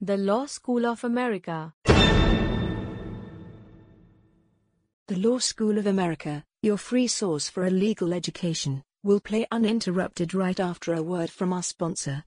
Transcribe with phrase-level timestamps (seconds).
[0.00, 1.74] The Law School of America.
[5.08, 10.34] The Law School of America, your free source for a legal education, will play uninterrupted
[10.34, 12.22] right after a word from our sponsor.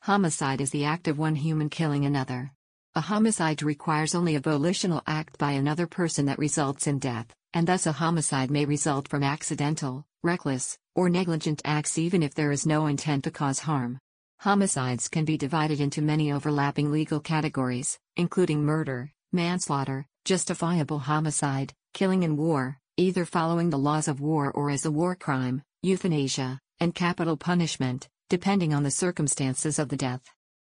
[0.00, 2.52] Homicide is the act of one human killing another.
[2.94, 7.68] A homicide requires only a volitional act by another person that results in death, and
[7.68, 12.66] thus a homicide may result from accidental, reckless, or negligent acts even if there is
[12.66, 13.98] no intent to cause harm.
[14.40, 22.22] Homicides can be divided into many overlapping legal categories, including murder, manslaughter, justifiable homicide, killing
[22.22, 26.94] in war, either following the laws of war or as a war crime, euthanasia, and
[26.94, 30.22] capital punishment, depending on the circumstances of the death.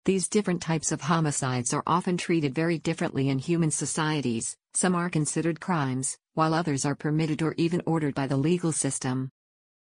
[0.04, 5.10] These different types of homicides are often treated very differently in human societies, some are
[5.10, 9.30] considered crimes, while others are permitted or even ordered by the legal system.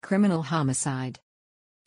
[0.02, 1.20] Criminal homicide.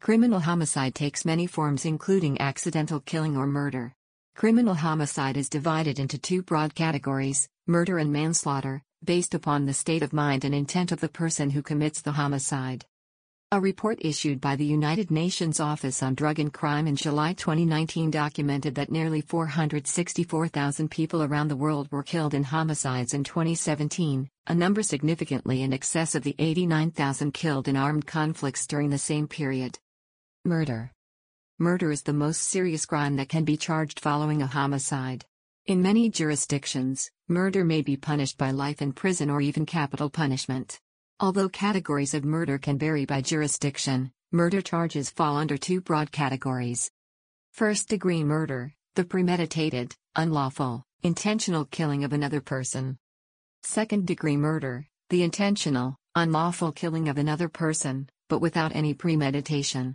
[0.01, 3.95] Criminal homicide takes many forms, including accidental killing or murder.
[4.37, 10.03] Criminal homicide is divided into two broad categories murder and manslaughter, based upon the state
[10.03, 12.85] of mind and intent of the person who commits the homicide.
[13.51, 18.11] A report issued by the United Nations Office on Drug and Crime in July 2019
[18.11, 24.55] documented that nearly 464,000 people around the world were killed in homicides in 2017, a
[24.55, 29.79] number significantly in excess of the 89,000 killed in armed conflicts during the same period.
[30.45, 30.91] Murder.
[31.59, 35.25] Murder is the most serious crime that can be charged following a homicide.
[35.67, 40.81] In many jurisdictions, murder may be punished by life in prison or even capital punishment.
[41.21, 46.91] Although categories of murder can vary by jurisdiction, murder charges fall under two broad categories.
[47.53, 52.99] First degree murder, the premeditated, unlawful, intentional killing of another person.
[53.65, 59.95] Second degree murder, the intentional, unlawful killing of another person, but without any premeditation.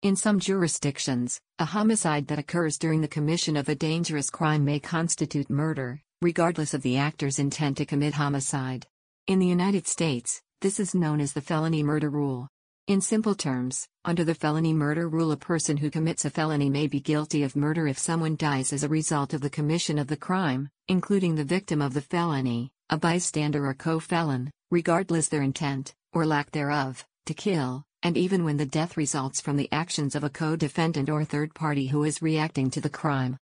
[0.00, 4.80] In some jurisdictions, a homicide that occurs during the commission of a dangerous crime may
[4.80, 8.86] constitute murder, regardless of the actor's intent to commit homicide.
[9.26, 12.48] In the United States, this is known as the felony murder rule.
[12.86, 16.86] In simple terms, under the felony murder rule, a person who commits a felony may
[16.86, 20.16] be guilty of murder if someone dies as a result of the commission of the
[20.16, 25.94] crime, including the victim of the felony, a bystander or co felon, regardless their intent,
[26.12, 30.24] or lack thereof, to kill, and even when the death results from the actions of
[30.24, 33.38] a co defendant or third party who is reacting to the crime.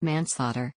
[0.00, 0.72] Manslaughter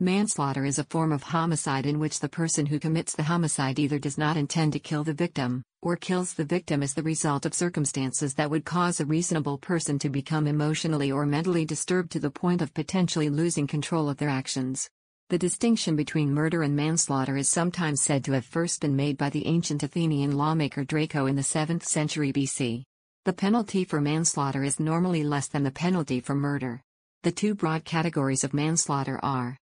[0.00, 3.98] Manslaughter is a form of homicide in which the person who commits the homicide either
[3.98, 7.54] does not intend to kill the victim, or kills the victim as the result of
[7.54, 12.30] circumstances that would cause a reasonable person to become emotionally or mentally disturbed to the
[12.30, 14.88] point of potentially losing control of their actions.
[15.34, 19.30] The distinction between murder and manslaughter is sometimes said to have first been made by
[19.30, 22.84] the ancient Athenian lawmaker Draco in the 7th century BC.
[23.24, 26.80] The penalty for manslaughter is normally less than the penalty for murder.
[27.24, 29.58] The two broad categories of manslaughter are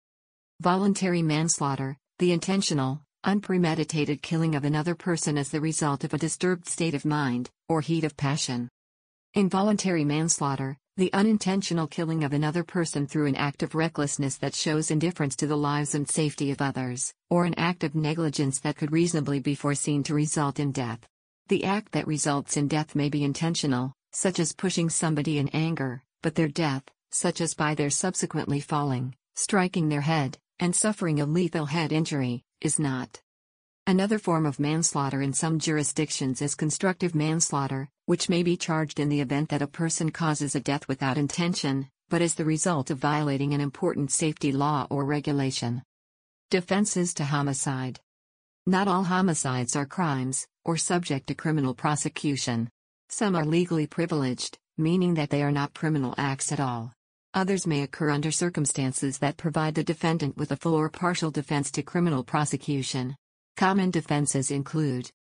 [0.59, 6.67] Voluntary manslaughter, the intentional, unpremeditated killing of another person as the result of a disturbed
[6.67, 8.67] state of mind, or heat of passion.
[9.35, 14.91] Involuntary manslaughter, the unintentional killing of another person through an act of recklessness that shows
[14.91, 18.91] indifference to the lives and safety of others, or an act of negligence that could
[18.91, 21.07] reasonably be foreseen to result in death.
[21.47, 26.03] The act that results in death may be intentional, such as pushing somebody in anger,
[26.21, 31.25] but their death, such as by their subsequently falling, striking their head, and suffering a
[31.25, 33.21] lethal head injury, is not.
[33.87, 39.09] Another form of manslaughter in some jurisdictions is constructive manslaughter, which may be charged in
[39.09, 42.99] the event that a person causes a death without intention, but as the result of
[42.99, 45.81] violating an important safety law or regulation.
[46.51, 47.99] Defenses to homicide.
[48.67, 52.69] Not all homicides are crimes, or subject to criminal prosecution.
[53.09, 56.93] Some are legally privileged, meaning that they are not criminal acts at all.
[57.33, 61.71] Others may occur under circumstances that provide the defendant with a full or partial defense
[61.71, 63.15] to criminal prosecution.
[63.57, 65.11] Common defenses include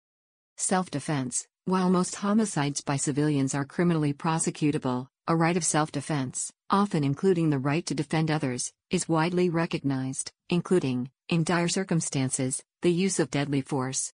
[0.57, 1.47] self defense.
[1.65, 7.49] While most homicides by civilians are criminally prosecutable, a right of self defense, often including
[7.49, 13.31] the right to defend others, is widely recognized, including, in dire circumstances, the use of
[13.31, 14.11] deadly force.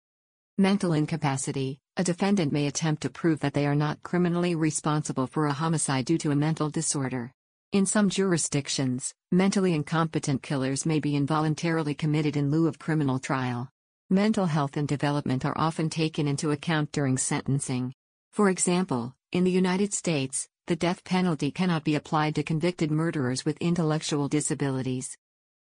[0.57, 5.45] Mental incapacity a defendant may attempt to prove that they are not criminally responsible for
[5.45, 7.31] a homicide due to a mental disorder.
[7.71, 13.69] In some jurisdictions, mentally incompetent killers may be involuntarily committed in lieu of criminal trial.
[14.13, 17.91] Mental health and development are often taken into account during sentencing.
[18.31, 23.43] For example, in the United States, the death penalty cannot be applied to convicted murderers
[23.43, 25.17] with intellectual disabilities.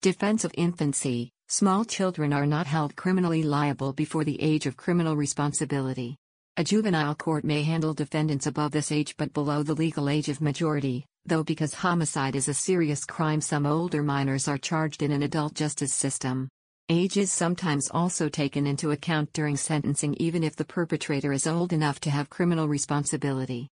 [0.02, 5.14] Defense of infancy Small children are not held criminally liable before the age of criminal
[5.14, 6.16] responsibility.
[6.56, 10.40] A juvenile court may handle defendants above this age but below the legal age of
[10.40, 15.22] majority, though because homicide is a serious crime some older minors are charged in an
[15.22, 16.48] adult justice system.
[16.90, 21.72] Age is sometimes also taken into account during sentencing even if the perpetrator is old
[21.72, 23.70] enough to have criminal responsibility.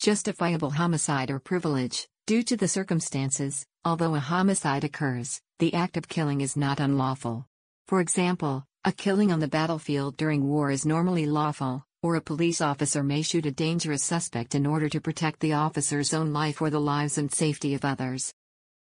[0.00, 6.08] Justifiable homicide or privilege, due to the circumstances, although a homicide occurs, the act of
[6.08, 7.46] killing is not unlawful.
[7.86, 12.60] For example, a killing on the battlefield during war is normally lawful, or a police
[12.60, 16.68] officer may shoot a dangerous suspect in order to protect the officer's own life or
[16.70, 18.34] the lives and safety of others.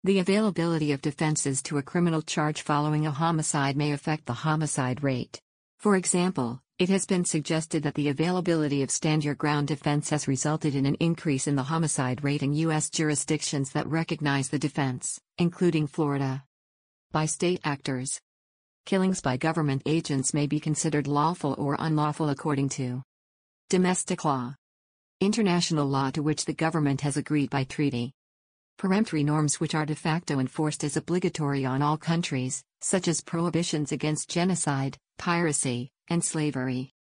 [0.04, 5.04] The availability of defenses to a criminal charge following a homicide may affect the homicide
[5.04, 5.40] rate.
[5.80, 10.28] For example, it has been suggested that the availability of stand your ground defense has
[10.28, 12.90] resulted in an increase in the homicide rate in U.S.
[12.90, 16.44] jurisdictions that recognize the defense, including Florida.
[17.12, 18.22] By state actors,
[18.88, 23.04] Killings by government agents may be considered lawful or unlawful according to
[23.70, 24.56] domestic law,
[25.20, 28.14] international law to which the government has agreed by treaty,
[28.78, 33.92] peremptory norms which are de facto enforced as obligatory on all countries, such as prohibitions
[33.92, 36.92] against genocide, piracy, and slavery.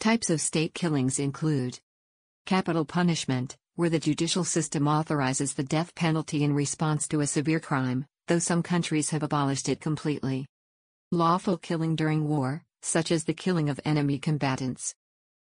[0.00, 1.78] Types of state killings include
[2.44, 7.60] capital punishment, where the judicial system authorizes the death penalty in response to a severe
[7.60, 10.46] crime, though some countries have abolished it completely.
[11.10, 14.94] Lawful killing during war, such as the killing of enemy combatants.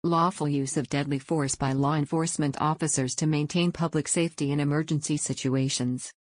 [0.04, 5.16] Lawful use of deadly force by law enforcement officers to maintain public safety in emergency
[5.16, 6.12] situations.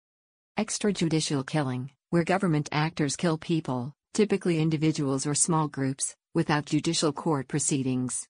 [0.58, 7.46] Extrajudicial killing, where government actors kill people, typically individuals or small groups, without judicial court
[7.46, 8.26] proceedings.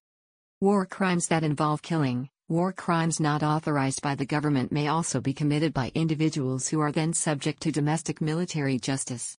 [0.60, 5.32] War crimes that involve killing, war crimes not authorized by the government may also be
[5.32, 9.38] committed by individuals who are then subject to domestic military justice.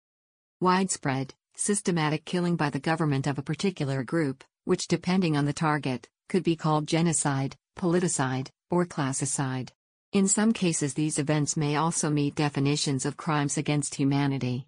[0.59, 6.07] Widespread, systematic killing by the government of a particular group, which depending on the target,
[6.27, 9.71] could be called genocide, politicide, or classicide.
[10.13, 14.67] In some cases these events may also meet definitions of crimes against humanity.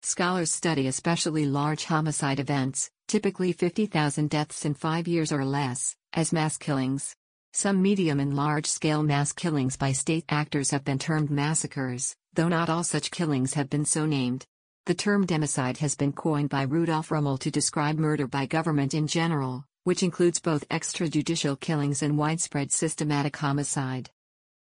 [0.00, 6.32] Scholars study especially large homicide events, typically 50,000 deaths in five years or less, as
[6.32, 7.14] mass killings.
[7.52, 12.48] Some medium and large scale mass killings by state actors have been termed massacres, though
[12.48, 14.46] not all such killings have been so named.
[14.86, 19.08] The term democide has been coined by Rudolf Rummel to describe murder by government in
[19.08, 24.10] general, which includes both extrajudicial killings and widespread systematic homicide.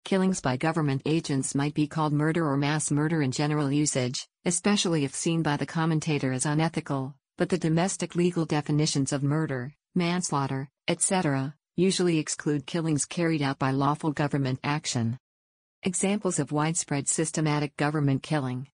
[0.06, 5.04] Killings by government agents might be called murder or mass murder in general usage, especially
[5.04, 10.69] if seen by the commentator as unethical, but the domestic legal definitions of murder, manslaughter,
[10.88, 15.18] etc., usually exclude killings carried out by lawful government action.
[15.81, 18.68] Examples of widespread systematic government killing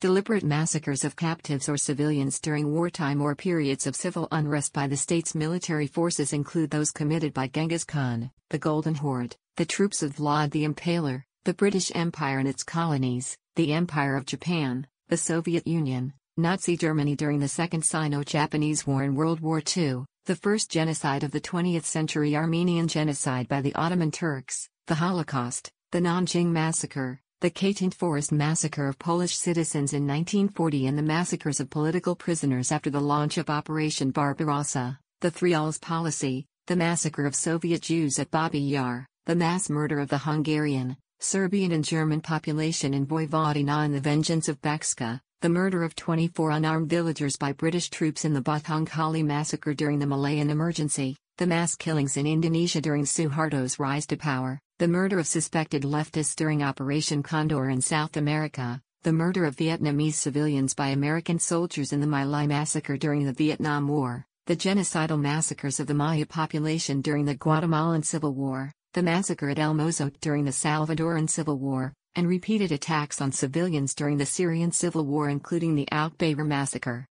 [0.00, 4.96] Deliberate massacres of captives or civilians during wartime or periods of civil unrest by the
[4.96, 10.14] state's military forces include those committed by Genghis Khan, the Golden Horde, the troops of
[10.14, 15.66] Vlad the Impaler, the British Empire and its colonies, the Empire of Japan, the Soviet
[15.66, 21.24] Union, Nazi Germany during the Second Sino-Japanese War in World War II, the first genocide
[21.24, 27.20] of the 20th century Armenian genocide by the Ottoman Turks, the Holocaust, the Nanjing Massacre,
[27.40, 32.72] the Katyn Forest massacre of Polish citizens in 1940 and the massacres of political prisoners
[32.72, 38.18] after the launch of Operation Barbarossa, the Three Alls policy, the massacre of Soviet Jews
[38.18, 43.84] at Babi Yar, the mass murder of the Hungarian, Serbian and German population in Vojvodina
[43.84, 48.32] and the vengeance of Bačka, the murder of 24 unarmed villagers by British troops in
[48.32, 53.78] the Batang Kali massacre during the Malayan emergency, the mass killings in Indonesia during Suharto's
[53.78, 59.12] rise to power, the murder of suspected leftists during Operation Condor in South America, the
[59.12, 63.88] murder of Vietnamese civilians by American soldiers in the My Lai massacre during the Vietnam
[63.88, 69.50] War, the genocidal massacres of the Maya population during the Guatemalan Civil War, the massacre
[69.50, 74.26] at El Mozote during the Salvadoran Civil War, and repeated attacks on civilians during the
[74.26, 77.04] Syrian Civil War including the Al Bayr massacre.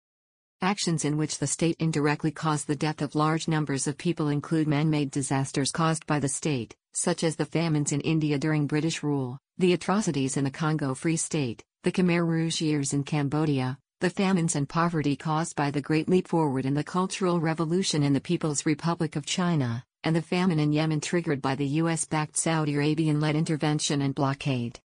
[0.61, 4.67] Actions in which the state indirectly caused the death of large numbers of people include
[4.67, 9.37] man-made disasters caused by the state, such as the famines in India during British rule,
[9.59, 14.55] the atrocities in the Congo Free State, the Khmer Rouge years in Cambodia, the famines
[14.55, 18.65] and poverty caused by the Great Leap Forward in the Cultural Revolution in the People's
[18.65, 24.01] Republic of China, and the famine in Yemen triggered by the US-backed Saudi Arabian-led intervention
[24.01, 24.79] and blockade.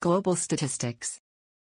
[0.00, 1.20] Global Statistics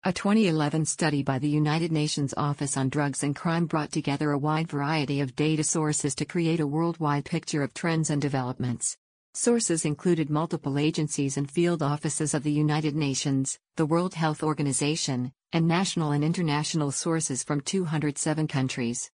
[0.04, 4.38] a 2011 study by the United Nations Office on Drugs and Crime brought together a
[4.38, 8.96] wide variety of data sources to create a worldwide picture of trends and developments.
[9.34, 15.30] Sources included multiple agencies and field offices of the United Nations, the World Health Organization,
[15.52, 19.08] and national and international sources from 207 countries.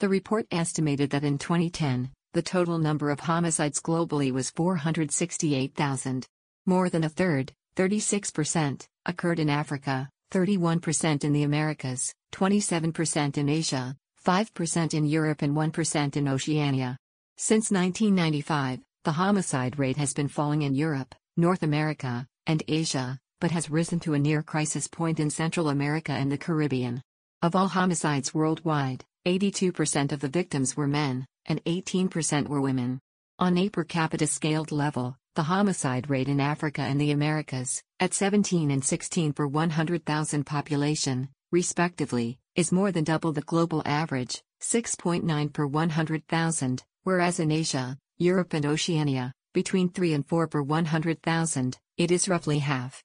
[0.00, 6.26] The report estimated that in 2010, the total number of homicides globally was 468,000.
[6.66, 13.96] More than a third, 36%, occurred in Africa, 31% in the Americas, 27% in Asia,
[14.24, 16.96] 5% in Europe, and 1% in Oceania.
[17.36, 23.50] Since 1995, the homicide rate has been falling in Europe, North America, and Asia, but
[23.50, 27.02] has risen to a near crisis point in Central America and the Caribbean.
[27.42, 32.98] Of all homicides worldwide, 82% of the victims were men, and 18% were women.
[33.38, 38.14] On a per capita scaled level, the homicide rate in Africa and the Americas, at
[38.14, 45.52] 17 and 16 per 100,000 population, respectively, is more than double the global average, 6.9
[45.52, 52.10] per 100,000, whereas in Asia, Europe and Oceania, between 3 and 4 per 100,000, it
[52.10, 53.04] is roughly half.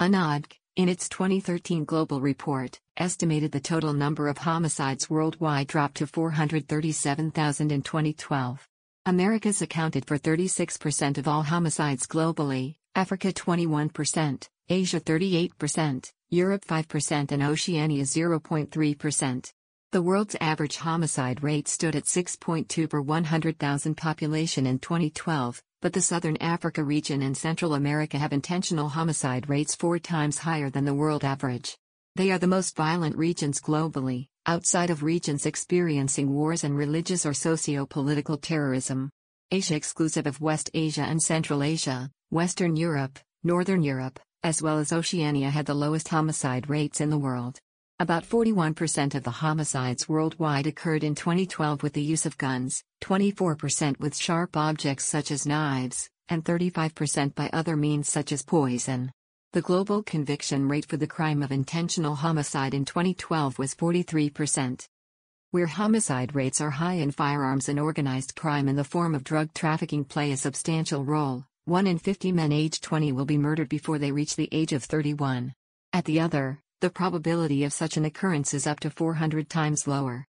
[0.00, 6.06] UNODC, in its 2013 global report, estimated the total number of homicides worldwide dropped to
[6.06, 8.67] 437,000 in 2012.
[9.08, 17.42] Americas accounted for 36% of all homicides globally, Africa 21%, Asia 38%, Europe 5% and
[17.42, 19.52] Oceania 0.3%.
[19.92, 26.02] The world's average homicide rate stood at 6.2 per 100,000 population in 2012, but the
[26.02, 30.92] Southern Africa region and Central America have intentional homicide rates four times higher than the
[30.92, 31.78] world average.
[32.18, 37.32] They are the most violent regions globally, outside of regions experiencing wars and religious or
[37.32, 39.10] socio political terrorism.
[39.52, 44.92] Asia exclusive of West Asia and Central Asia, Western Europe, Northern Europe, as well as
[44.92, 47.60] Oceania had the lowest homicide rates in the world.
[48.00, 54.00] About 41% of the homicides worldwide occurred in 2012 with the use of guns, 24%
[54.00, 59.12] with sharp objects such as knives, and 35% by other means such as poison.
[59.54, 64.86] The global conviction rate for the crime of intentional homicide in 2012 was 43%.
[65.52, 69.54] Where homicide rates are high in firearms and organized crime in the form of drug
[69.54, 73.98] trafficking play a substantial role, 1 in 50 men aged 20 will be murdered before
[73.98, 75.54] they reach the age of 31.
[75.94, 80.26] At the other, the probability of such an occurrence is up to 400 times lower.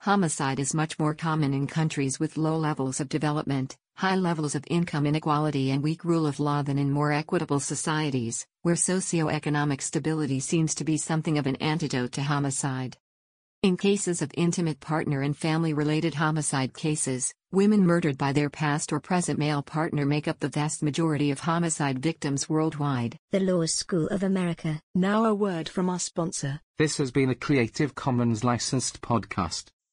[0.00, 4.64] Homicide is much more common in countries with low levels of development, high levels of
[4.68, 10.38] income inequality, and weak rule of law than in more equitable societies, where socio-economic stability
[10.38, 12.96] seems to be something of an antidote to homicide.
[13.64, 18.92] In cases of intimate partner and family related homicide cases, women murdered by their past
[18.92, 23.18] or present male partner make up the vast majority of homicide victims worldwide.
[23.32, 24.80] The Law School of America.
[24.94, 26.60] Now a word from our sponsor.
[26.78, 29.72] This has been a Creative Commons licensed podcast.